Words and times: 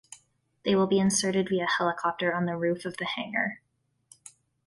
They 0.65 0.73
will 0.73 0.87
be 0.87 0.97
inserted 0.97 1.49
via 1.49 1.67
helicopter 1.77 2.33
on 2.33 2.47
the 2.47 2.57
roof 2.57 2.85
of 2.85 2.97
the 2.97 3.05
hangar. 3.05 3.61